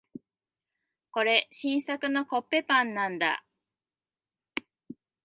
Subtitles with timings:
[1.11, 3.45] これ、新作のコッペパンなんだ。